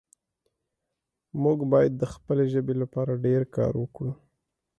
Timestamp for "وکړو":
3.83-4.13